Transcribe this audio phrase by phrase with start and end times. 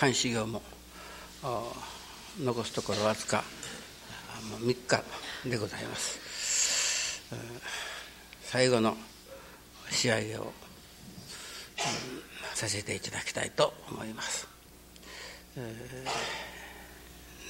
[0.00, 0.62] 監視業も
[2.42, 3.44] 残すところわずか
[4.62, 5.02] 3日
[5.46, 7.22] でございます。
[8.42, 8.96] 最後の
[9.90, 10.52] 仕上げを
[12.54, 14.48] させていただきたいと思います。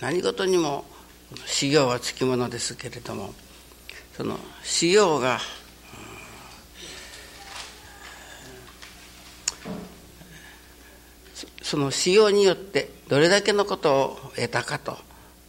[0.01, 0.85] 何事にも
[1.46, 3.32] 修行はつきものですけれども
[4.17, 5.39] その修行が
[11.62, 14.98] その修行によってどれだけのことを得たかと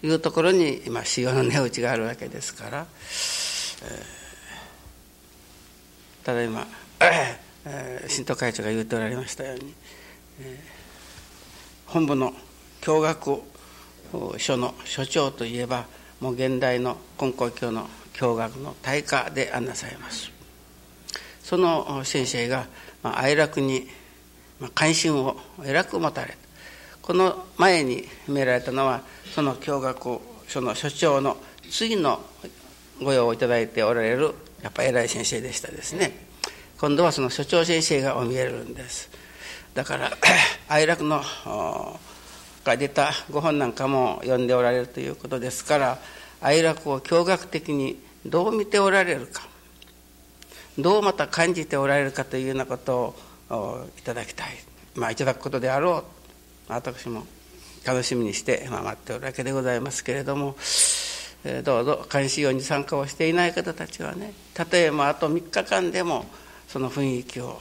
[0.04, 2.88] いうところに今修行の値打ちがあるわけですから、
[6.24, 6.68] ただいま、
[7.00, 9.74] えー、新藤会長が言うておられましたように、
[11.86, 12.34] 本部の
[12.82, 13.42] 教学
[14.38, 15.86] 書の所長といえば
[16.20, 20.32] もう現代の根高教の教学の大家で案内されます。
[21.44, 22.68] その先生が、
[23.04, 23.88] まあ、哀楽に
[24.70, 26.38] 関心をえらく持たれ
[27.02, 29.02] この前に決められたのは
[29.34, 31.38] その教学書の所長の
[31.70, 32.22] 次の
[33.02, 36.12] 御用をいただいておられるやっぱ偉い先生でしたですね。
[36.78, 39.10] 今度はその所長先生がお見えるんです。
[39.74, 40.12] だから
[40.68, 41.24] 哀楽の
[42.64, 46.00] が出たご本なんかも読んでおられるということですから
[46.42, 49.48] 哀楽を教学的にどう見ておられるか
[50.78, 53.16] どうまた感じておられるかというようなことを
[53.98, 54.50] いただきたい。
[54.96, 56.04] まあいただくことであろう。
[56.68, 57.26] 私も
[57.86, 60.56] 楽しみにして、まあ、待っておるわけでございますけれども、
[61.44, 64.34] えー、どうぞ監視用に参加をしていない方たちはね
[64.72, 66.26] 例えばあと3日間でも
[66.68, 67.60] その雰囲気を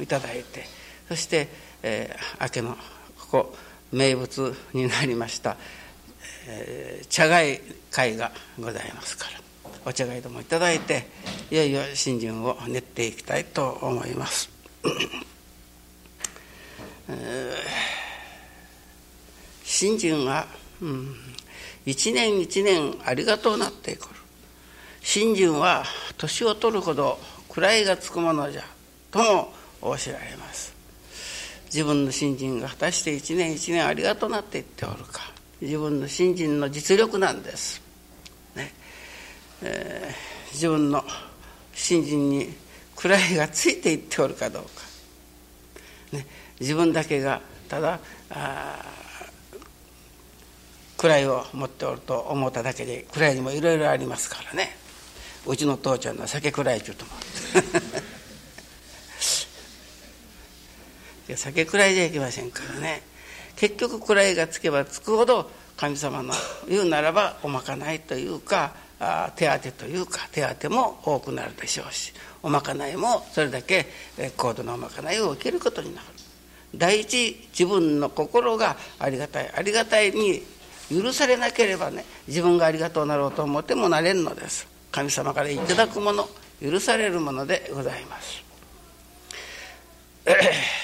[0.00, 0.64] いただいて
[1.08, 1.48] そして、
[1.82, 2.76] えー、明けの
[3.18, 3.54] ここ
[3.92, 5.56] 名物になりました、
[6.48, 9.40] えー、茶会会がございますから
[9.86, 11.06] お茶会でもいただいて
[11.50, 14.53] いよいよ新人を練っていきたいと思います。
[19.64, 20.46] 信心は、
[20.80, 21.16] うん、
[21.84, 24.14] 一年一年ありがとうなってくる。
[25.02, 25.84] 信心は
[26.16, 27.18] 年を取るほど
[27.48, 28.62] 位がつくものじゃ
[29.10, 29.52] とも
[29.82, 30.74] おっしゃられます。
[31.66, 35.32] 自分の信心が果たして一年一年ありがとうなって言っておるか。
[35.60, 37.82] 自分の信心の実力なんです、
[38.54, 38.72] ね。
[39.62, 41.04] えー、自分の
[41.74, 42.63] 信心に
[43.08, 44.70] 位がついていっておるかどうか、
[46.16, 46.26] ね、
[46.60, 48.00] 自分だけがただ
[50.96, 54.70] 位を持っておると思っただけで位にもいろいろありますからね。
[55.46, 57.18] うちの父ちゃんの酒位ちゅうと思っ
[61.26, 63.02] て 酒位じゃいけませんからね。
[63.56, 66.32] 結局位がつけばつくほど神様の
[66.68, 68.74] 言うならばおまかないというか
[69.36, 73.86] 手当というか手当も多くなるでしょうしおまかないもそれだけ
[74.36, 76.06] 高度なおまかないを受けることになる。
[76.74, 80.42] 第一自分の心がありがたいありがたいに
[80.90, 84.66] 許されなければね自分がありがとうなろうと思ってもなれんのです。
[84.90, 86.28] 神様からいただくもの
[86.62, 88.44] 許されるものでございます、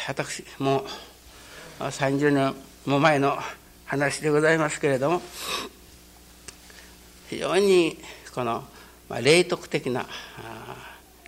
[0.08, 0.84] 私も
[1.78, 2.54] う30年
[2.86, 3.38] も前の
[3.84, 5.22] 話でございますけれども
[7.30, 7.96] 非常に
[8.34, 8.64] この、
[9.08, 10.04] ま、霊徳的な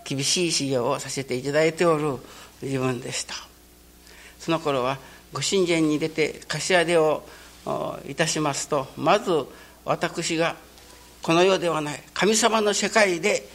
[0.04, 2.18] 厳しい修行をさせていただいておる
[2.60, 3.34] 自分でした。
[4.40, 4.98] その頃は
[5.32, 7.22] ご神前に出て柏手を
[8.08, 9.30] いたしますとまず
[9.84, 10.56] 私が
[11.22, 13.48] この世ではない神様の世界で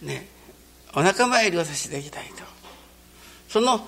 [0.00, 0.26] ね
[0.94, 2.44] お仲参りをさせていただきた。
[3.50, 3.86] その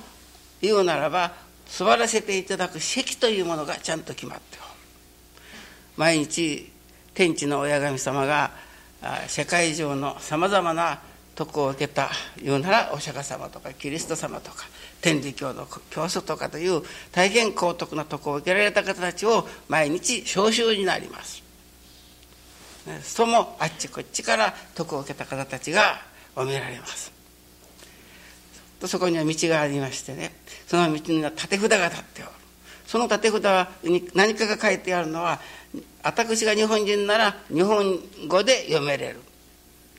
[0.60, 1.32] 言うならば
[1.66, 4.68] 座らせていただく席というものがちゃんと決まっておる。
[5.96, 6.70] 毎日
[7.18, 8.52] 天地の親神様が
[9.26, 11.00] 世界中のさまざまな
[11.34, 14.66] 徳を受けた言うならお釈迦様とかキリスト様とか
[15.00, 16.80] 天理教の教祖とかという
[17.10, 21.42] 大変高徳な徳を受けられた方たちを毎日召集になります。
[23.02, 26.00] そもあっちこっちから徳を受けた方たちが
[26.36, 27.10] お見られます。
[28.78, 30.30] とそこには道がありましてね
[30.68, 32.30] その道には立て札が立っておる
[32.86, 35.40] その立て札に何かが書いてあるのは
[36.08, 39.20] 私が日本人なら日本語で読めれる、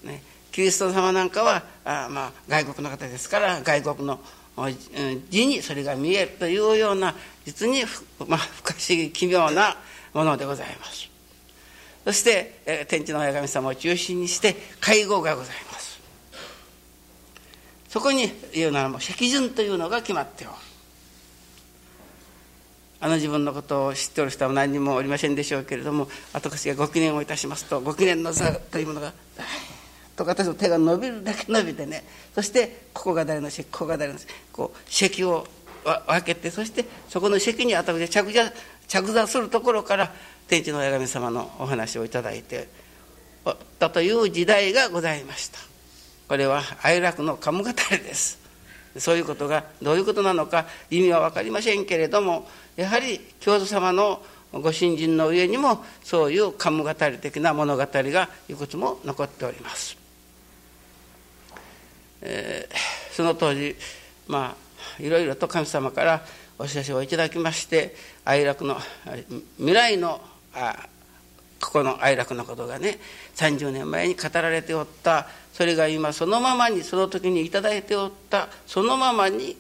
[0.04, 4.20] ね、キリスト様なんかはあ、まあ、外国の方ですから外国の
[5.30, 7.14] 字にそれが見えるというような
[7.46, 7.84] 実に、
[8.28, 9.78] まあ、不可思議奇妙な
[10.14, 11.10] ものでございます。
[12.06, 16.00] そして、え天地の親神様を中心にして会合がございます。
[17.88, 20.54] そこに言うならもう席順というのが決まっておる。
[23.02, 29.14] あの自分のことを知っておる人は何人もおりませんでしょうけれども私がご記念をいたしますとご記念の座というものが
[30.16, 32.04] と私の手が伸びるだけ伸びてね
[32.36, 35.48] そしてここが誰の席ここが誰の席こう席を
[35.84, 38.52] 分けてそしてそこの席に私が着座
[38.88, 40.12] 着座するところから
[40.48, 42.68] 天地の親神様のお話をいただいて
[43.46, 45.60] おったという時代がございました。
[46.28, 48.49] これは哀楽のカム語りです。
[48.98, 54.22] そういうことがどういうことなのか意味は分かりませんけれどもやはり教祖様の
[54.52, 59.96] ご信心の上にもそういうカム語り的な物語がいくつも残っております、
[62.22, 63.76] えー、その当時
[64.28, 64.56] ま
[65.00, 66.26] あいろいろと神様から
[66.58, 67.96] お知らせをいただきまして
[68.26, 68.78] 哀楽の
[69.58, 70.20] 未来の
[70.54, 70.88] あ
[71.62, 73.00] ここの哀楽のことがね
[73.36, 75.28] 30年前に語られておった。
[75.54, 78.48] それが今そのままにその時に頂いておった。
[78.66, 79.58] そのままに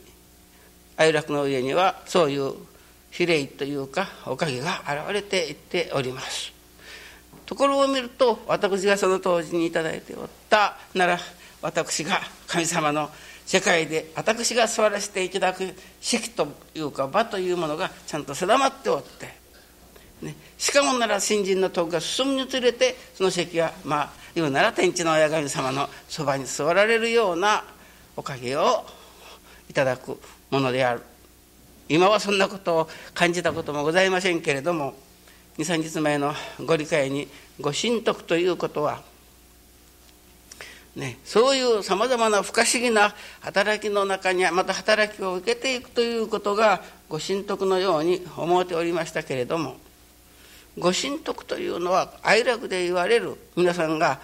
[0.97, 2.53] 哀楽の上にはそういう
[3.11, 6.53] 比例というかおかげが現れていっております。
[7.45, 10.77] ところを見ると私がその当時に頂いておった。
[10.93, 11.19] なら
[11.61, 13.09] 私が神様の
[13.45, 19.38] 世界で私が座らせていただく席というか場というものがちゃんと定まっておって、
[20.21, 27.63] ね、しかもなら新人の徳が進むにつれてその席はまあ言うなら天地の親神様のそばに座られるような
[28.17, 28.85] おかげを
[29.69, 30.19] いただく
[30.51, 31.01] ものである。
[31.87, 34.93] 今はそんなことを感じたこともございませんけれども
[35.57, 36.33] 23日前の
[36.63, 37.27] ご理解に
[37.59, 39.01] ご神徳ということは
[40.95, 49.77] ね、そういうさまざまな不可思議な働きの中にまた働きを受けていくということがご神徳のように思っておりましたけれども
[50.79, 54.19] ご神徳というのは哀楽で言われる皆さんが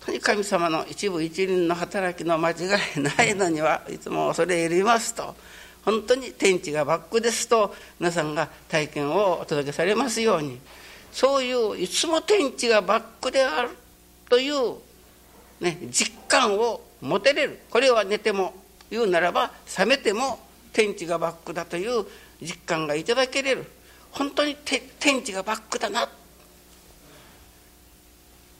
[0.00, 2.54] 本当に神様の一部一輪の働きの間違
[2.96, 5.34] いないのにはいつも恐れ入りますと
[5.84, 10.58] 本当に天地がバックですと皆さんが体験をお届けされますように。
[11.12, 13.70] そういういつも天地がバックである
[14.28, 14.76] という
[15.60, 17.58] ね、実感を持てれる。
[17.70, 18.54] これは寝ても
[18.90, 20.38] 言うならば覚めても
[20.72, 22.06] 天地がバックだという
[22.40, 23.66] 実感がいただけれる。
[24.12, 24.56] 本当に
[24.98, 26.08] 天地がバックだな。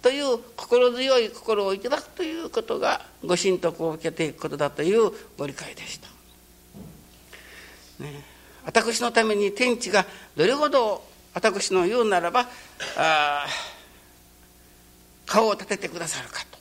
[0.03, 6.09] という心強い心をいただくということがご神徳を受けていくことだというご理解でした。
[8.03, 8.25] ね、
[8.65, 10.07] 私のために天地が
[10.37, 11.05] どれほど
[11.35, 12.49] 私の言うならば
[12.97, 13.47] あ
[15.27, 16.59] 顔を立ててくださるかと。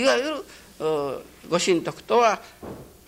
[0.00, 0.44] いわゆる
[1.48, 2.40] ご神徳とは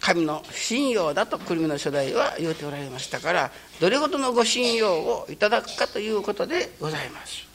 [0.05, 7.49] 神の信用だと久留米の初代は言うておられましたからどれほどのご信用をいただくかということでございます。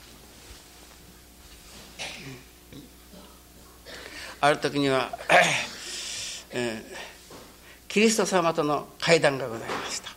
[4.42, 5.12] ある時には、
[6.52, 6.96] えー、
[7.88, 10.10] キリスト様との会談がございました。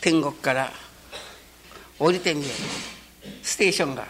[0.00, 0.72] 天国から
[1.98, 2.50] 降りてみる
[3.42, 4.06] ステーションが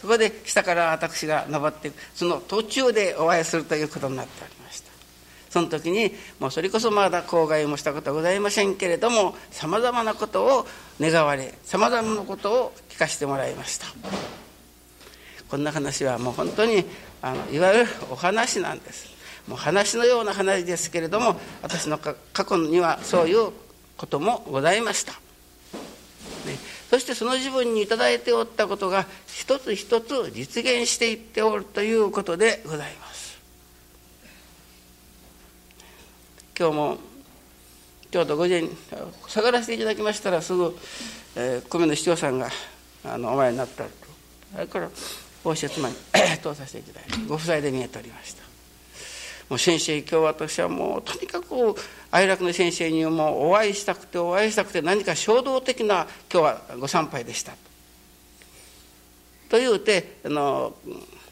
[0.00, 4.87] そこで下から私が登っていくその途中でお会いするということになっておりました。
[5.50, 10.66] その時にもうそれこそまだ口外もしたことはございませんけれどもさまざまなことを
[11.00, 13.86] 願われさまざまなことを聞かせてもらいました。
[15.48, 16.84] こんな話はもう本当に
[17.22, 19.08] あのいわゆるお話なんです。
[19.46, 23.50] もう話のような話ですけれども私の過去にはそういう
[23.96, 25.12] こともございました。
[25.12, 25.18] ね。
[26.90, 33.07] そしてその自分に頂いておったことが一つ一つ実現していっておるということでございます。
[36.58, 36.98] 今日も
[38.10, 38.64] ちょうど午前
[39.28, 40.76] 下がらせていただきましたらすぐ、
[41.36, 42.48] えー、米の市長さんが
[43.04, 43.90] あのお前になったと。
[44.52, 44.90] それから
[45.44, 45.96] 大施設前に
[46.42, 48.42] 通させていただいてご夫妻で見えておりました。
[49.48, 51.46] もう先生今日私はもうとにかく
[52.10, 57.52] 愛楽の先生にもお会いしたくてお会いしたくて何か衝動的な今日はご参拝でした。
[59.48, 60.74] というてあの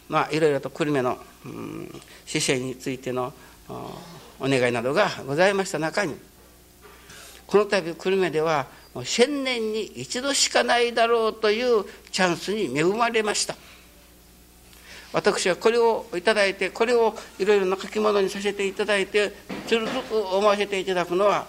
[0.09, 3.33] まあいろいろと久留米の、うん、姿勢についての
[4.39, 6.15] お願いなどがございました中に
[7.47, 13.55] この度久留米ではもう千年に一度しかないだろうというチャンスに恵まれました。
[15.13, 19.33] 私はこれを頂いてこれをいろいろな書き物にさせていただいて
[19.67, 21.47] つるづく思わせていただくのは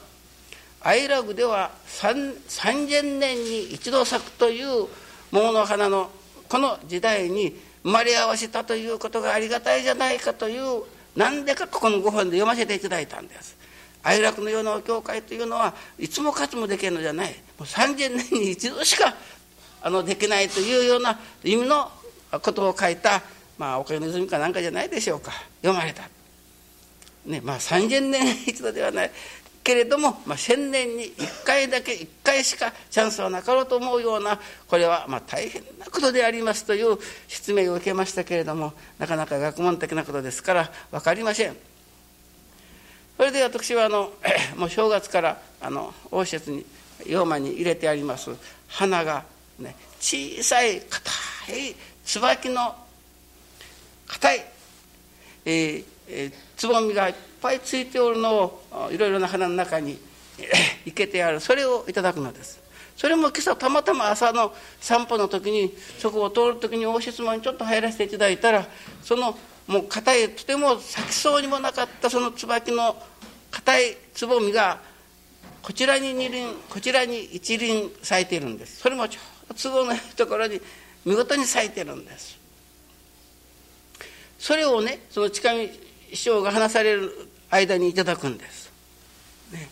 [0.82, 4.88] 愛楽では3,000年に一度咲くという
[5.32, 6.12] 桃の花の
[6.48, 10.84] この時代に生まれ合わせたということがありがたいじゃないかという
[11.18, 13.58] 何でかここのご本で読ませていただいたんです。
[14.04, 19.16] 哀楽の世の教会というのはいつもかつもできるのじゃないもう30年に一度しか
[19.82, 21.92] あのできないというような意味の
[22.42, 23.22] ことを書いた
[23.58, 25.32] まあおかげの泉かなんかじゃないでしょうか
[25.62, 26.04] 読まれた。
[27.26, 29.12] ねまあ3,000年一度ではない
[29.68, 36.98] けれども、まあ、1,000年に1回だけ1回しかチャンスはなかろうと思うようなこれはまあ大変なことでありますという
[37.28, 41.56] 説明を受けましたけれどもなかなか学問的なことですから分かりません。
[43.18, 44.14] それで私はあの
[44.56, 46.66] もう正月からあの応接に
[47.06, 48.32] 洋間に入れてあります
[48.70, 49.26] 花が、
[49.60, 51.12] ね、小さい硬
[51.58, 52.74] い椿の
[54.08, 54.46] 硬い、
[55.44, 60.00] えーえー、つぼみがいっぱいついておるのをいろいろな花の中に
[60.86, 61.40] 生けてある。
[61.40, 62.60] それをいただくのです。
[62.96, 68.68] それも今朝たまたま朝の散歩の時にそこを通る時に応接間にちょっと入らせていただいたら
[69.04, 69.38] その
[69.68, 72.98] もう硬いとても咲きそうにもなかったその椿の
[73.52, 74.80] 硬いつぼみが
[75.62, 78.80] こちらに二輪こちらに一輪咲いているんです。
[78.80, 79.20] それもちょ
[79.52, 80.60] うど都合のいいところに
[81.06, 82.40] 見事に咲いてるんです。
[84.40, 85.70] それをねその近見
[86.10, 87.12] 師匠が話される
[87.50, 88.72] 間にいただくんです、
[89.52, 89.70] ね、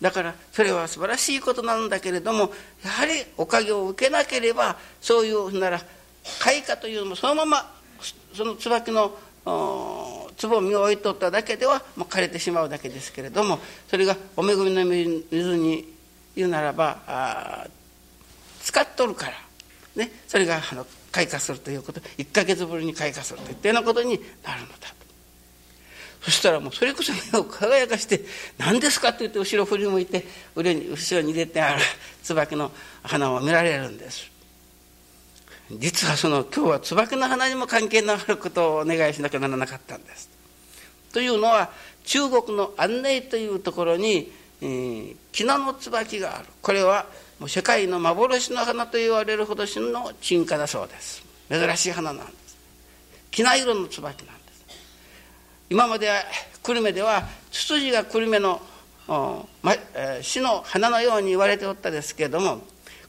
[0.00, 2.50] だからそれは素晴らしいことなんだけれども
[2.84, 5.80] やはりおかげを受けなければそういうふうなら
[6.40, 7.74] 開花というのもそのまま
[8.34, 9.16] その椿の
[10.36, 15.92] つぼみを置いとっただけではもう枯れてしまうだけですけれどもそれがお恵みの水に
[16.36, 17.66] 言うならばあ
[18.62, 19.32] 使っとるから、
[19.96, 22.00] ね、それがあの開花するということ。
[22.00, 24.97] 1か月ぶりに開花するといったようなことになるのだ。
[26.28, 28.22] そしたらもうそれこそ目を 輝かして
[28.58, 30.72] 「何ですか?」って言って後ろ振り向いて後ろ
[31.22, 31.82] に入れてある
[32.22, 32.70] 椿の
[33.02, 34.30] 花を見られるんです。
[35.70, 40.28] 実はその今日は椿の花にも関係のあることをお願いしなきゃならなかったんです。
[41.12, 41.70] というのは
[42.04, 44.30] 中国の安寧というところに、
[44.60, 47.06] えー、キナの椿があるこれは
[47.38, 52.56] もう世界の幻の花と言われるほど真の鎮火だそうです珍しい花なんです
[53.30, 54.37] きな色の椿なんです
[55.70, 56.10] 今まで
[56.62, 58.60] 久留米ではツツジが久留米の、
[59.62, 62.62] まえー、死の花のように言われておったですけれども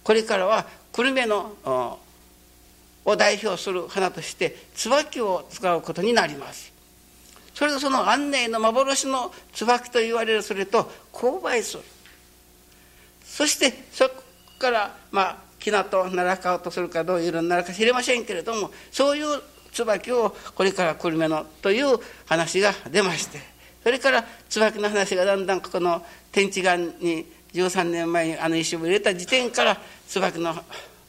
[0.03, 1.99] これからは久留米の
[3.05, 6.79] を代表する花として椿を使うことになります。
[7.59, 11.83] それがその安寧の幻の椿と言われるそれと勾配する
[13.21, 14.23] そしてそこ
[14.59, 23.39] からまあきなと奈良川とするかどういう色になるか知りませんけれどもそういう椿をこれから久留米のという話が出まして
[23.83, 30.53] それから椿の話がだんだんここの天地岩に13年前にあの石を入れた時点から椿の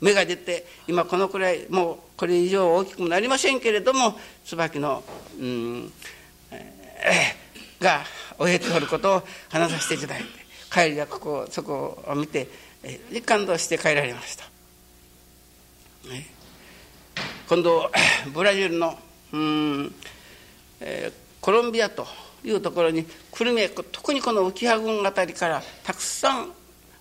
[0.00, 4.14] 芽が出て今このくらいもうこれ以上大きくなりませんけれども
[4.44, 5.02] 椿の、
[5.38, 5.92] うん
[6.50, 8.00] えー、が
[8.38, 10.28] 終えておることを話させていただいて
[10.72, 12.48] 帰りはここそこを見て、
[12.82, 14.44] えー、感動して帰られました、
[16.08, 16.26] ね、
[17.50, 17.90] 今度
[18.32, 18.96] ブラジルの
[19.32, 19.92] うん、
[20.78, 22.06] えー、コロンビアと
[22.44, 26.52] いうところに久留米特にこの浮羽郡あたりからたくさん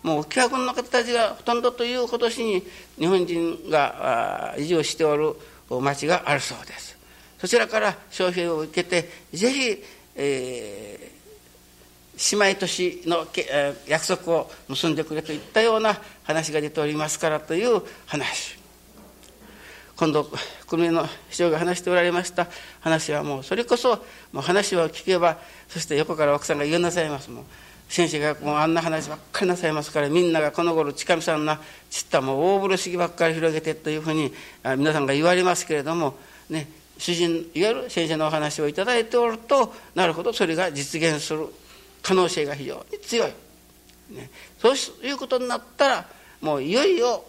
[0.01, 2.63] もう沖縄軍の方たちがほとんどという今年に
[2.97, 5.35] 日本人が移住しておる
[5.81, 6.97] 町があるそうです。
[7.37, 9.83] そちらから招聘を受けてぜひ、
[10.15, 13.27] えー、姉妹都市の
[13.87, 18.58] 約束を結んでくれといったような話が出ておりますからという話。
[19.99, 20.23] 今度
[20.65, 22.47] 久留米の市長が話しておられました。
[22.79, 23.97] 話はもうそれこそ
[24.31, 25.37] もう話を聞けば
[25.67, 27.43] そして横から奥さんが言いなさいますもう
[27.89, 34.31] 先生がもうあんな話ばっかりなさいますからみんながこの頃近見さんなちったもう大風呂敷ばっかり広げてというふうに
[34.77, 36.15] 皆さんが言われますけれども
[36.49, 41.47] ね主人いわゆる先生のお話をいただいておるとなるほどそれが実現する
[42.01, 43.33] 可能性が非常に強い、
[44.11, 44.29] ね、
[44.59, 46.05] そういうことになったら
[46.39, 47.25] もういよいよ、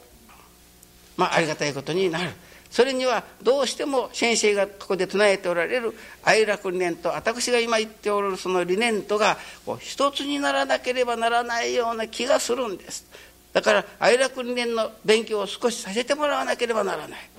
[1.16, 2.30] まあ、ありがたいことになる。
[2.70, 9.36] それにはどうしても先生がここで唱えておられる愛楽理念と私が今言っておるその理念とが
[9.66, 13.06] こう一つにならなければならないような気がするんです。
[13.52, 17.30] だから愛楽理念の勉強を少しさせてもらわなければならない。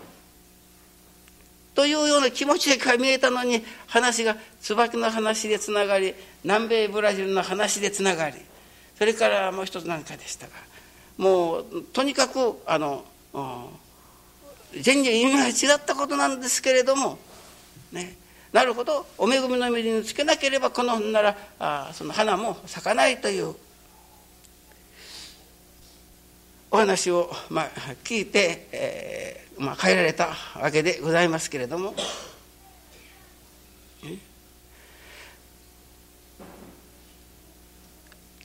[1.74, 8.36] というような気持ちが見えたのに話が椿の話でつながり南米ブラジルの話でつながり。
[8.98, 10.52] それからもう一つ何かでしたが。
[11.18, 13.66] もうとにかくあの、うん。
[14.80, 17.18] 全然意味が違ったことなんですけれども、
[17.92, 18.16] ね、
[18.54, 19.06] なるほど。
[19.18, 23.56] お恵みの水につけなければこのならあその花も咲かないという。
[26.74, 27.70] お話を、まあ、
[28.02, 31.94] 聞いて、えーまあ、帰られたわけでございますけれども。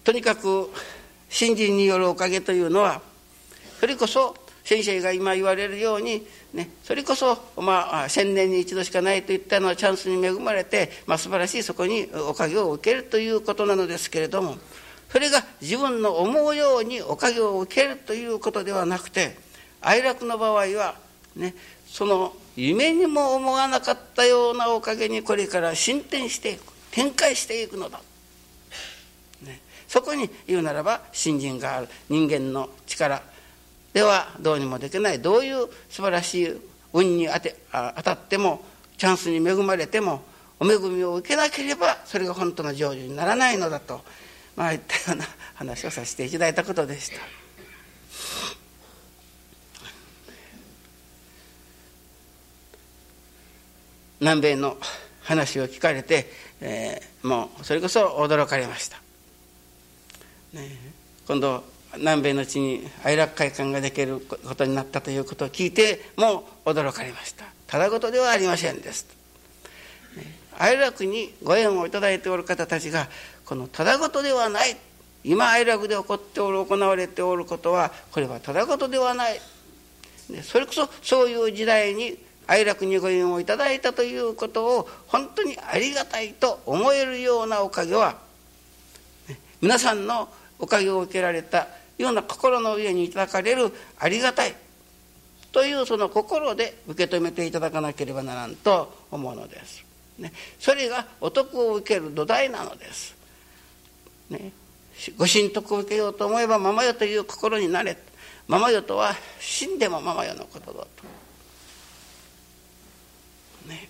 [0.02, 0.71] とにかく
[1.28, 3.02] 信心によるおかげというのは
[3.80, 4.37] それこそ
[4.67, 14.57] 先生が今言われるように、ね、それこそ、まあ、千年に一度しかないといったのはチャンスに恵まれて、まあ、素晴らしいそこにおかげを受けるということなのですけれども
[15.09, 19.37] それが自分の思うようにおかげを受けるということではなくて
[19.83, 20.97] 哀楽の場合は、
[21.37, 21.55] ね、
[21.87, 28.01] その夢にも思わなかったようなおかげにこれから進展していく展開していくのだ。
[29.87, 33.23] そこに言うならば信心がある人間の力。
[33.97, 36.61] ではどうにもできないどういう素晴らしい
[36.93, 38.61] 運に当て当たっても
[38.99, 40.21] チャンスに恵まれても
[40.61, 44.03] お恵みを受けなければそれが本当の成就にならないのだと
[44.55, 45.25] まあいったような
[45.55, 47.17] 話をさせていただいたことでした。
[54.21, 54.76] 南米の
[55.23, 58.99] 話を聞かれて、えー、もうそれこそ驚かれました、
[60.53, 60.69] ね、
[61.26, 67.45] 今度南米の地に哀楽会館ができることになったということを聞いてもう驚かれました。
[67.67, 69.07] ただ事ではありませんです、
[70.17, 70.23] ね、
[70.57, 73.09] 哀楽にご縁をいただいておる方たちが
[73.45, 74.76] このただ事ではない。
[75.25, 79.41] 今哀楽で起こっておる行われておることはこれはただ事ではない。
[80.43, 88.17] それこそそういう時代に哀楽にご縁をいただいたということを本当にありがたいと思えるようなおかげは
[89.61, 91.67] 皆さんのおかげを受けられた
[91.99, 94.55] ような心の上にいただかれるありがたい
[95.53, 99.85] というその心で受け止めていただかなければならんと思うのです。
[100.19, 103.15] ね、それがお得を受ける土台なのです。
[104.31, 104.53] ね、
[105.17, 107.97] ご神徳を受けようと思えばママよという心になれ。
[108.49, 110.88] ママよとは死んでもママよのことだと。
[113.69, 113.88] ね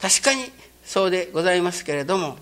[0.00, 0.44] 確かに
[0.84, 2.36] そうでございますけれども、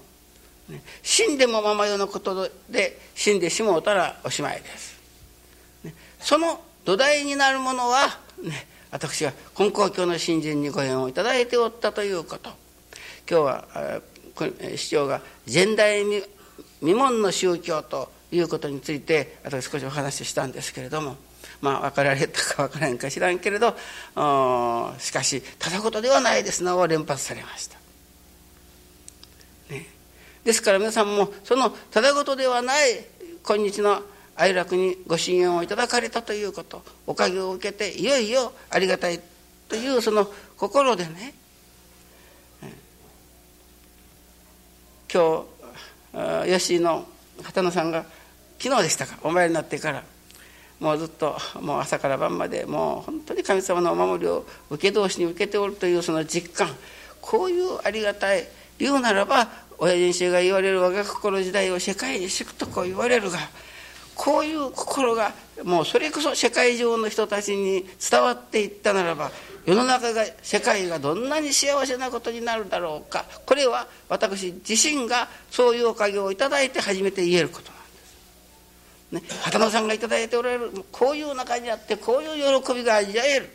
[1.03, 4.99] 死んでもままよのことで死んでしもうたらおしまいです、
[6.21, 12.51] その土台になるものは、ね、私は金光教の新人にご縁をいただいておったということ。
[13.31, 14.01] 今日は
[14.77, 15.21] 市長が
[15.53, 16.23] 前代未
[16.81, 21.17] 聞の宗教ということについて私少しお話ししたんですけれども。
[21.61, 23.71] まあ分かられたか分からんか知らんけれど
[24.99, 27.78] しかしただことではないですのを連発されました。
[30.49, 33.05] ですから皆さんもそのただことではない
[33.47, 34.01] 今日の
[34.35, 39.21] 哀楽にご信用をいただかれたということおかげを受けていよいよありがたい
[39.69, 41.35] というその心でね
[45.13, 45.45] 今
[46.47, 47.07] 日吉井の
[47.43, 48.07] 畑野さんが
[48.59, 50.03] 昨日でしたかお参りになってから。
[50.81, 56.69] もうずっともう朝から晩までもう本当に神様のお守りを受け通しに受けておるというその実感。
[57.21, 58.47] こういうありがたい
[58.79, 59.49] 言うならば
[59.79, 63.39] 親人衆が言われる我が心時代を世界に敷くとこう言われるが
[64.15, 65.33] こういう心が
[65.65, 69.31] もうそれこそ世界中の人たちに伝わっていったならば
[69.69, 73.27] 世の中が世界がどんなに幸せなことになるだろうか。
[73.45, 77.71] これは私自身がそういうおかげをいただいて初めて言えること
[79.13, 79.35] なんです。
[79.35, 83.51] ね、畑野さんが頂いておられるこういう中にあってこういう喜びが味わえる、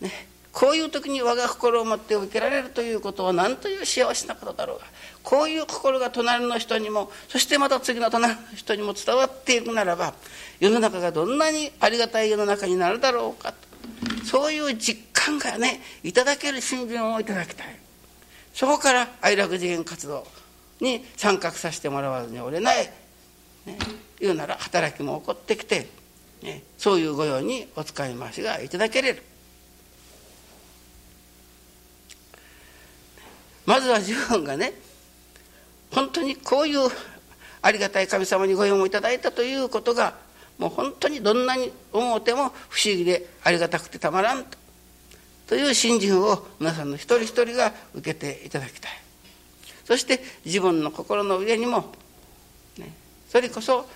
[0.00, 0.27] ね、
[0.58, 4.86] こういう時に我が心を持って受けられるということは何という幸せなことだろうが
[5.22, 10.14] こういう心が隣の人にもそしてまた次の隣の人にも伝わっていくならば
[10.58, 13.52] 世の中がどんなにありがたい世の中になるだろうか。
[13.52, 13.68] と
[14.24, 17.66] そういう実感がねいただける信心をいただきたい。
[18.52, 20.26] そこから愛楽次元活動
[20.80, 22.90] に参画させてもらわずにおれない、
[23.64, 23.78] ね、
[24.18, 25.86] 言うなら働きも起こってきて、
[26.42, 29.22] ね、そういう御用にお使い回しがいただけれる。
[33.68, 34.72] まずは自分がね
[35.92, 36.88] 本当にこういう
[37.60, 40.14] ありがたい神様にご用をいただいたということが
[40.56, 44.56] もう本当にどんなに思うても不思議でありがたくてたまらんと
[45.48, 48.90] という信心を皆さんの一人一人が受けていただきたい。
[49.84, 51.92] そして自分の心の上にも、
[52.78, 52.92] ね、
[53.28, 53.86] それこそ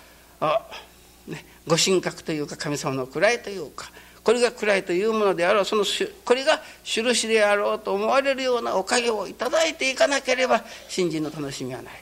[1.26, 3.90] ね、ご神格というか神様の位というか
[4.24, 5.84] これが位というものであろうその
[6.24, 11.94] これが印であろうと思われるようなおかげをいただいていかなければ信心の楽しみはない。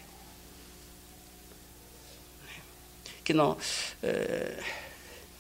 [3.27, 3.57] 昨日、
[4.03, 4.61] え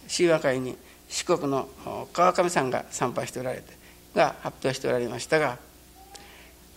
[0.06, 0.76] ー、神話会に
[1.08, 1.68] 四国の
[2.12, 3.64] 川上さんが参拝しておられて
[4.14, 5.58] が発表しておられましたが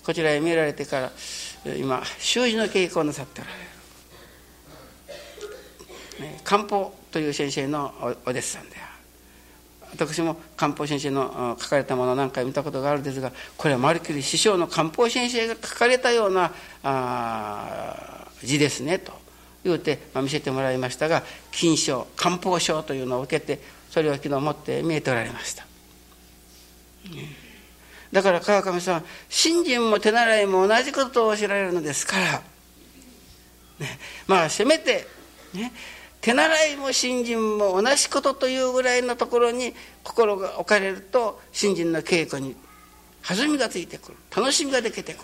[0.04, 1.12] こちらへ見られてか
[1.66, 3.74] ら今習字の稽古をなさっておられる。
[6.44, 7.94] 漢方という先生の
[8.26, 8.93] お弟子さんである
[9.96, 16.52] 私も漢方先生の書かれたものを何回見たことがあるんですがこれはまるっきり師匠の漢方先生が書かれたような
[16.84, 19.14] あ字ですねと
[19.64, 25.66] 言うて、まあ、見せてもらいましたが金賞漢方賞というのを受けてそれを昨日持って見えておられました。
[28.12, 32.42] だから川上さん信心も手習いも同じことをおっしゃられるのですから、
[33.80, 35.08] ね、まあせめて
[35.54, 35.72] ね。
[36.24, 42.56] 手習いも信心も同じことというぐらいのところに心が置かれると信心の稽古に
[43.28, 44.18] 弾みがついてくる。
[44.34, 45.24] 楽しみができてくる。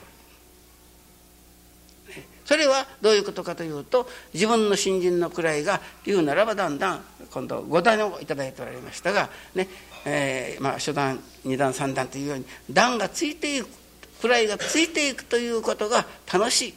[2.44, 9.68] それはどういうことかというと自分の新人の位が言うならばだんだん今度5段を頂いておられましたがね
[10.06, 13.68] えーまあ、初段二段三段というように段がついていく
[14.24, 16.74] 位がついていくということが楽しい。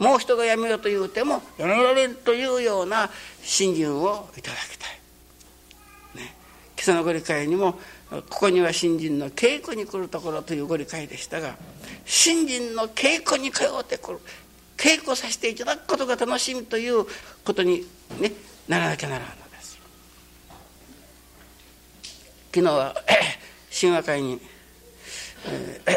[0.00, 3.10] もう人がやめようと言うてもやめられるというような
[3.42, 6.34] 信心をいただきたい、ね、
[6.74, 7.74] 基礎のご理解にも
[8.10, 11.54] ここには新人の稽古に来るところというご理解でしたが
[12.06, 14.20] 新人の稽古に通ってくる
[14.78, 17.04] 稽古させていただくことが楽しみという
[17.44, 17.86] ことに、
[18.18, 18.32] ね、
[18.66, 19.78] ならなきゃならんのです。
[22.54, 22.94] 昨日は
[23.78, 24.40] 神話会に、
[25.44, 25.92] えー、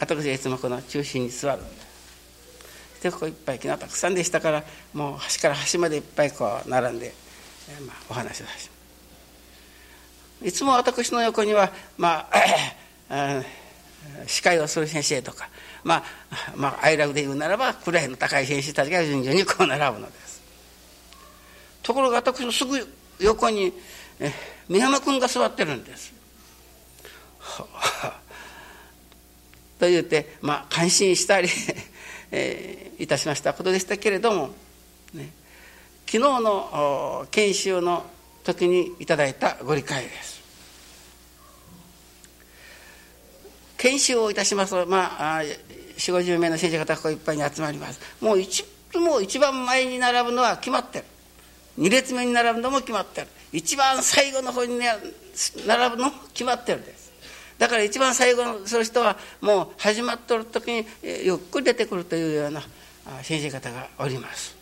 [0.00, 1.62] 私はいつもこの中心に座る。
[1.62, 1.66] で
[3.10, 7.12] ここいっぱい昨日たくさんでしたからもう端から端までいっぱいこう並んで、
[7.86, 8.70] まあ、お話をさせ
[10.46, 12.32] いつも私の横にはまあ
[14.26, 15.48] 司会をする先生とか
[15.84, 16.04] まあ
[16.54, 20.42] まあ愛楽で言うならば位の高い先生たちが順々にこう並ぶのです。
[21.82, 22.86] ところが私のすぐ
[23.20, 23.72] 横に
[24.18, 24.32] え
[24.68, 26.12] 宮山君が座ってるんです。
[29.78, 31.48] と言ってまあ感心したり
[32.36, 34.50] えー、いたしましたことでしたけれども、
[35.14, 35.32] ね、
[36.04, 38.04] 昨日の研修の
[38.44, 40.36] 時にいただいたご理解です。
[43.78, 45.56] 研修をいたしますとまあ4
[45.96, 48.00] 5 0名の先生方がここいっぱいに集まります。
[48.20, 51.04] もう一もう一番前に並ぶのは決まってる。
[51.78, 53.28] 2列目に並ぶのも決まってる。
[53.52, 54.88] 一番最後の方に、ね、
[55.66, 57.05] 並ぶのも決まってるんです。
[57.58, 62.62] だから一番最後のその人はもう始まっとる時にゆっくり出てくるというような
[63.22, 64.56] 先生方がおります。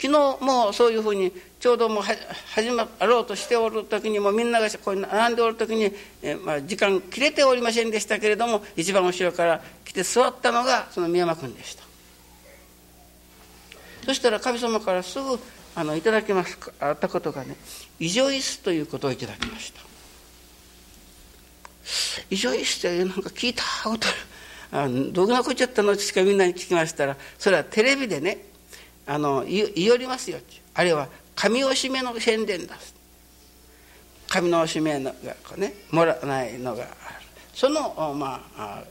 [0.00, 5.92] 昨日もそういうふうにちょうどもう始まろうとしておる時にもみんながこう並んでおる時に、
[6.22, 11.82] えまあ、時間切れておりませんでしたけれども一番後ろから来て座ったのがその宮山君でした。
[14.06, 15.38] そしたら神様からすぐ
[15.74, 17.54] あのいただきますあったことがね
[17.98, 19.89] 異常椅子ということをいただきました。
[22.30, 24.08] 異常椅子ってなんか聞いたこと
[24.72, 28.38] あるどんなこっちゃったのしかみんなに聞きましたらそれはテレビでね
[29.06, 30.38] あの言いよりますよ
[30.74, 32.76] あるいは神おしめの宣伝だ。
[34.28, 35.12] 神のおしめが
[35.56, 36.86] ねもらないのが
[37.52, 38.82] そのまあ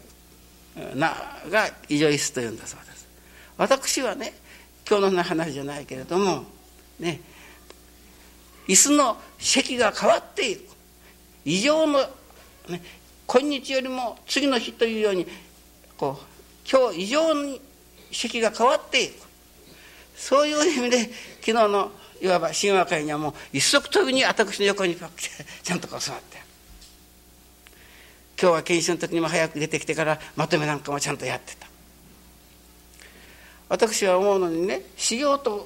[0.94, 1.16] な
[1.50, 3.08] が異常椅子というんだそうです。
[3.58, 4.34] 私はね
[4.88, 6.44] 今日の話じゃないけれども
[7.00, 7.22] ね
[8.68, 10.70] 椅子の席が変わっていく
[11.46, 12.00] 異常の、
[12.70, 12.82] ね、
[13.28, 15.28] 今日よりも次の日というように
[15.98, 17.62] こう今日異常に
[18.12, 19.28] 席が変わっていく。
[20.16, 24.98] そういう意味で昨日のいわば神話会にはもう一足飛びに私の横に
[25.64, 26.38] ちゃんとこう座って。
[28.42, 31.68] 今日は研修の時にも早く出てきてからまとめなんかもちゃんとやってた。
[33.70, 35.66] 私は思うのにね修行と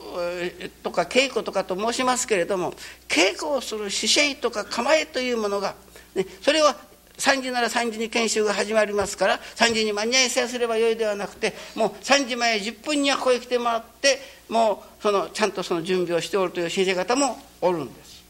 [0.83, 2.73] とか稽古とかと申しますけれども
[3.07, 5.75] 稽古をする姿勢とか構えというものが、
[6.13, 6.75] ね、それは
[7.17, 18.23] 3時なら3時に研修が始まりますから3時に間に合いさえすればよいではなくてもう3時前10分にはここへ来てもらってもうそのちゃんとその準備をしておるという先生方もおるんです。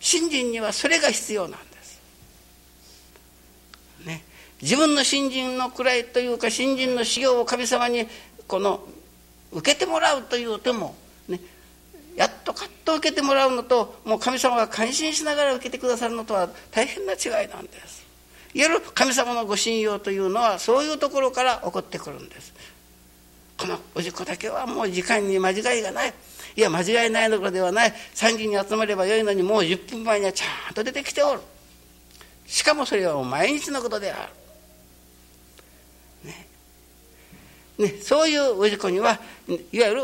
[0.00, 2.00] 信心にはそれが必要なんです。
[4.04, 4.22] ね、
[4.60, 8.06] 自分の信心の位というか信心の修行を神様に
[8.46, 8.86] この
[9.52, 10.94] 受けてもらうという手も、
[11.28, 11.40] ね、
[12.16, 18.04] やっとカッと受けてもらうのともう神様が感心しながら受けてくださるのとは大変な違いなんです。
[18.54, 22.54] いわゆる神様のご信用というのはそういうところから起こってくるんです。
[23.58, 26.14] このおじこだけはもう時間に間違いがない。
[26.56, 27.92] いや間違いないのではない。
[28.14, 31.40] 3時に集まればよいのにもう10分前にはちゃんと出てきておる。
[32.46, 34.32] しかもそれは毎日のことである。
[36.28, 36.46] ね。
[37.78, 40.02] ね、そういう氏子にはいわゆる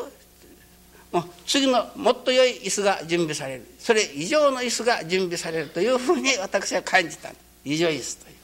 [1.12, 3.66] もう次のもっと良い椅子が準備される。
[3.78, 7.30] それ以上の椅子が準備されるというふうに私は感じた。
[7.64, 8.34] 異常椅子という、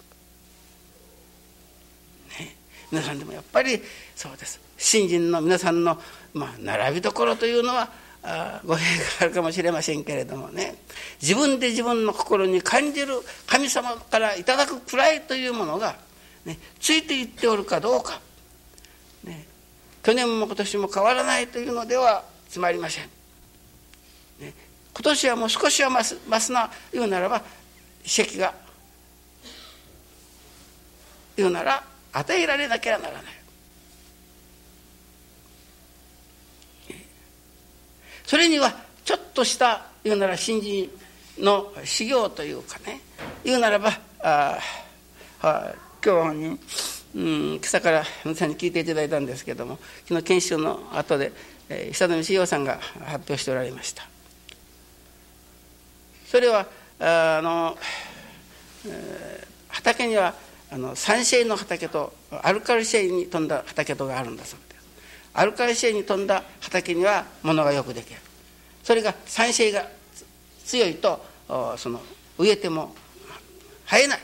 [2.45, 2.57] ね、
[2.91, 3.81] 皆さんでもやっぱり
[4.15, 4.61] そうです。
[4.77, 5.99] 新人の皆さんの、
[6.35, 7.89] まあ、並びどころというのは
[8.23, 10.75] あ語弊があるかもしれませんけれどもね。
[11.23, 13.15] 自分で自分の心に感じる
[13.47, 15.97] 神様からいただくくらいというものが、
[16.45, 18.21] ね、ついていっておるかどうか。
[19.23, 19.47] ね、
[20.03, 22.25] 去年も今年も変わらないというのでは
[22.57, 23.05] つまりません、
[24.40, 24.55] ね、
[24.95, 27.42] 今年はもう少しは増す増すな言うならば
[28.03, 28.55] 席が
[31.37, 33.25] 言うなら与えられなければならない。
[38.25, 40.90] それにはちょっとした言うなら新人
[41.38, 43.03] の修行というかね。
[43.45, 43.90] 言うならば
[44.21, 44.59] あ
[45.42, 46.59] あ今日に
[47.16, 51.33] うん、今朝から皆さんに聞いていただいたんですけども昨日研修の後で、
[51.69, 54.07] 久富志陽さんが発表しておられました。
[56.27, 56.67] それは
[57.01, 57.77] あの、
[58.87, 60.35] えー、畑には
[60.71, 64.87] あのサンシェイの畑とアルカリシェイに富んだ畑とがあるんだそうです。
[65.35, 68.21] アルカリシェイに富んだ畑には物がよくできる。
[68.83, 69.89] それがサンシェイが
[70.65, 71.25] 強いと
[71.77, 72.01] その
[72.39, 72.95] 植えても
[73.87, 74.21] 生えない。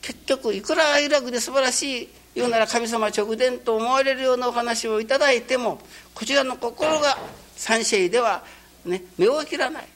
[0.00, 5.78] 結局いくら愛楽で素晴らしい言うなら神様直伝と思われるようなお話をいただいても
[6.14, 7.18] こちらの心が
[7.56, 8.42] サンシェイでは、
[8.84, 9.88] ね、目を切らない。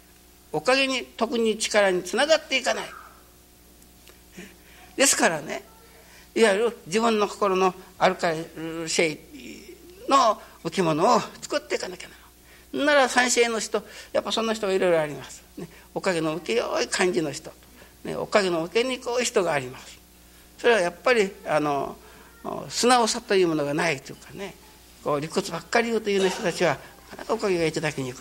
[0.52, 2.84] おかげに特に力につながっていかない。
[4.96, 5.62] ですからね
[6.34, 9.18] いわゆる自分の心のアルカリシェイ
[10.08, 12.14] の置物を作っていかなきゃな
[12.80, 17.52] らなら三世の人やっぱそんな人はいろいろあります、ね、おかげの受けよい感じの人、
[18.04, 19.98] ね、おかげの受けにくい人があります。
[20.58, 21.96] それはやっぱりあの
[22.68, 24.54] 素直さというものがないというかね
[25.02, 26.78] こう理屈ばっかり言うというような人たちは
[27.10, 28.20] なかなかおかげがいただきにくい。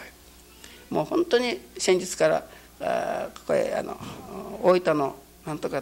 [0.89, 2.45] もう本当に先日から
[2.79, 3.97] あここへあの
[4.61, 5.81] 大分のなんとか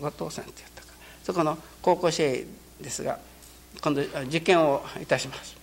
[0.00, 0.88] 後藤さんって言ったか。
[1.24, 2.46] そこの高校生
[2.80, 3.18] ですが
[3.82, 5.56] 今度受験をいたします。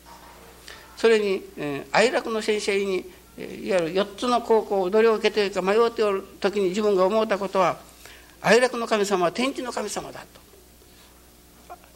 [0.98, 3.06] それに、えー、愛楽の先生に
[3.38, 7.78] いわゆる4つの高校をどれを受けているか迷っておる時に自分が思ったことは
[8.42, 10.40] 愛楽の神様は天地の神様だと、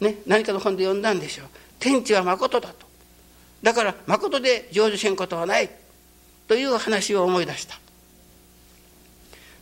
[0.02, 1.46] ね、何かの本で読んだんでしょう。
[1.78, 2.86] 天地は誠だと。
[3.62, 5.70] だから誠で成就せんことはない。
[6.48, 7.78] という話を思い出した。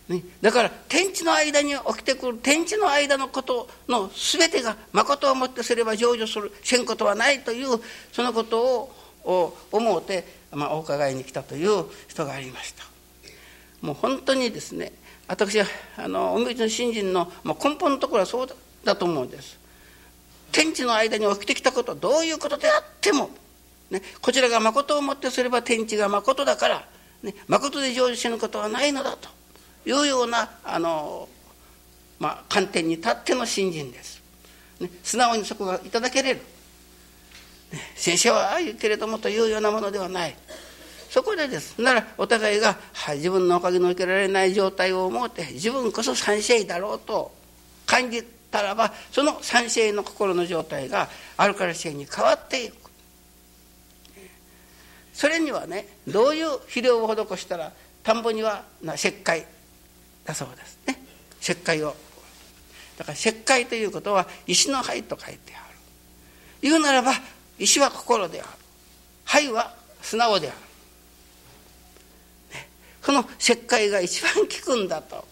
[0.09, 7.79] ね、だから天地の間に起きてくる天地の間のことの全てが誠をもってすれば成就するせんことはないという
[8.11, 8.91] そのこと
[9.23, 12.83] を思うて、まあ、お伺いに来たという人がありました。
[13.83, 14.91] もう本当にですね
[15.29, 18.49] 私はあのおみの信心の、まあ、根本のところはそう
[18.83, 19.60] だと思うんです。
[20.53, 23.31] 天地の間に起きてきたことどういうことであっても、
[23.91, 26.85] ね、こちらが誠をもってすれば天地が誠だから、
[27.23, 29.29] ね、誠で成就せぬことはないのだと
[29.87, 31.29] いうようなあの、
[32.19, 34.23] まあ、観点に立っての信心です、
[34.81, 36.41] ね、素直にそこがいただけれる、
[37.73, 40.37] ね、先生はああ言うけれどもというようなものではない。
[41.11, 41.83] そこでです。
[41.83, 47.33] ならお互いが、はい、自分のおかげの受けられない状態を思って自分こそ三世だろうと
[47.85, 52.91] 感じたらばその三世の心の状態がアルカリ性に変わっていく。
[55.13, 59.45] それにはねどういう肥料を施したら田んぼには石灰
[60.25, 60.99] だそうですね。
[61.43, 61.95] 石灰を。
[62.97, 65.77] だから石灰ということは石の灰と書いてある。
[66.63, 67.13] 言うならば
[67.59, 68.49] 石は心である。
[69.25, 70.57] 灰は素直である、
[72.55, 72.69] ね、
[73.03, 75.25] その石灰が一番効くんだと。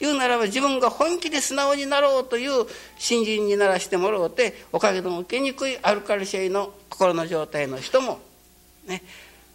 [0.00, 2.66] 言うならば自分が本気で素直になろうという
[2.98, 8.20] 信心にならしてもらうておかげの受けにくいアルカリシェイの心の状態の人も
[8.86, 9.02] ね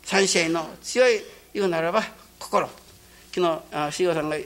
[0.03, 1.21] 三シェイの強い
[1.53, 2.03] 言うならば
[2.39, 2.69] 心。
[3.31, 4.37] 昨日修行さんが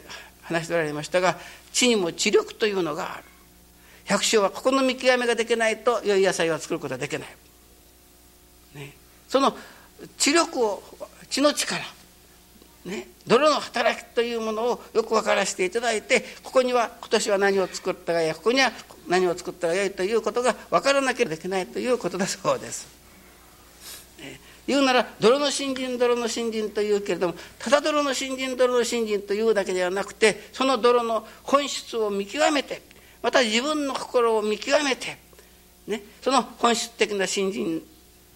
[0.42, 1.38] 話しておられましたが
[1.72, 3.24] 地にも知力というのがある。
[4.06, 7.28] 百姓はここの見極めができないと良い野菜を作ることはできない、
[8.76, 8.94] ね、
[9.30, 9.56] その
[10.18, 10.84] 知力を
[11.30, 11.82] 知の力
[12.86, 18.74] ね、泥の働きというものをよく分からせていただいてここには今年は何を作ったがやここには
[19.08, 22.88] 何を作ったがよいということが分からなければいけないということだそうです。
[24.68, 32.82] 言うなら泥の新人泥の新人というけれどもただ泥の新人泥の新人というだけではなくてその泥の本質を見極めて
[33.22, 35.18] また自分の心を見極めて、
[35.88, 37.82] ね、その本質的な新人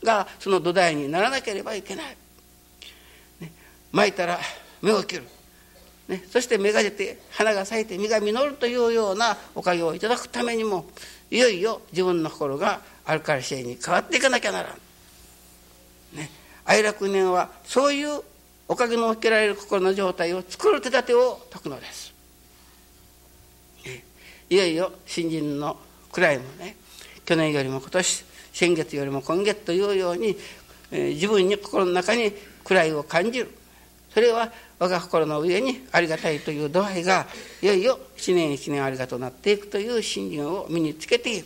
[0.04, 2.18] がその土台にならなければいけない。
[3.93, 4.39] ね、巻いたら
[4.82, 5.23] 芽を切る、
[6.08, 10.86] ね、そして芽が出て花が咲いて実が実るというようなおかげをいただくためにも
[11.30, 16.17] いよいよ自分の心がアルカリ性に変わっていかなきゃならん。
[16.17, 16.30] ね、
[16.65, 18.21] 愛楽念はそういう
[18.67, 22.13] おかげの受けられる心の状態を作る手立てを説くのです。
[24.50, 25.78] いよいよ新人の
[26.12, 26.76] 位もね。
[27.26, 30.38] 去年よりも今年先月よりも今月というように、
[30.91, 32.32] えー、自分に心の中に
[32.63, 33.54] 位を感じる。
[34.18, 37.28] それは我が心の上にありがたいという度合いが
[37.62, 41.46] いよいよ一年一年ありがとうなっていくという信心を身につけている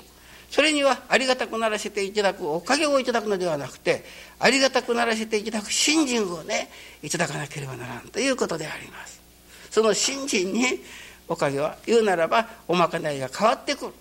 [0.50, 4.06] それにはありがたくならせていただくおかげをいただくのではなくて
[4.40, 6.70] ありがたくならせていただく信心をね
[7.04, 9.20] いただかなければならんということであります。
[9.70, 10.64] その信心に
[11.28, 13.92] おかげは言うならばおまかないが変わってくる。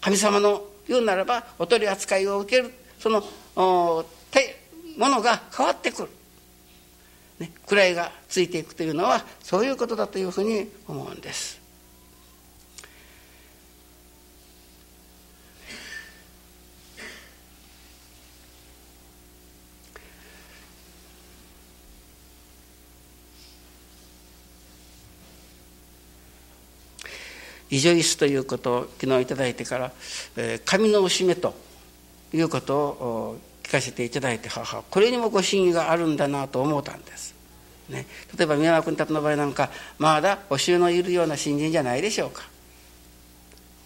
[0.00, 2.72] 神様の言うならばお取り扱いを受ける。
[3.00, 3.24] その
[3.56, 4.04] も
[5.08, 6.08] のが変わってくる、
[7.40, 11.58] ね、位がついていくというのはそういうことだというふうに思うんです。
[27.72, 29.92] 異女椅ということを昨日頂いてから、
[30.36, 31.54] えー、髪のおしめと
[32.34, 33.38] いうことを
[33.70, 37.36] 聞かせていただいて母これにもご真意があるんだなと思ったんです。
[37.88, 38.04] ね、
[38.36, 42.42] 例えば宮川君たちの場合なんかまだお衆のいるような新人じゃないでしょうか。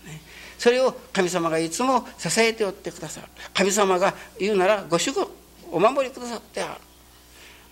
[0.07, 0.23] ね、
[0.59, 3.27] それを神様がいつも支えておってくださる。
[3.53, 5.31] 神様が言うならご守護
[5.71, 6.79] お守りくださってあ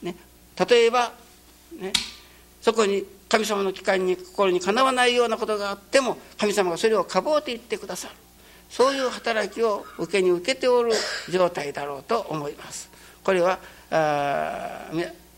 [0.03, 0.17] る、ね、
[0.69, 1.13] 例えば、
[1.79, 1.95] ね、
[2.61, 8.15] そこに神様の機会に心にかなわないようなことがあっても神様がそれをかぼうていってくださる。
[8.73, 10.93] そういう働きを受けに受けておる
[11.31, 12.91] 状態だろうと思います。
[13.23, 13.59] これは
[13.91, 14.89] あ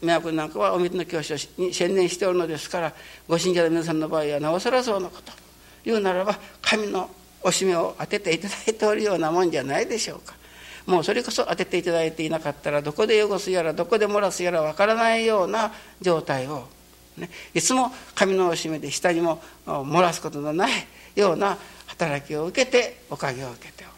[0.00, 2.92] 宮君なんかはお水の教師に専念しておるのですから
[3.26, 5.32] ご信者の皆さんの場合はなおさらそうなこと。
[5.84, 7.10] 言うならば神の
[7.42, 10.36] おしめを当てていただいておるようなもんじゃないでしょうか。
[10.86, 16.68] もうそれこそ当てていただいていなかったらどこで汚すやらどこで漏らすやらわからないような状態を、
[17.16, 20.70] ね、いつも神のおしめで下にも漏らすことのない
[21.16, 21.58] ような
[21.94, 23.92] 働きを受けておかげを受けておる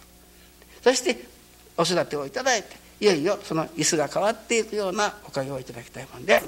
[0.82, 1.24] そして
[1.76, 6.40] お育てをいただいていよいよその椅子が変わっていくようなおかげをいただきたいもんで。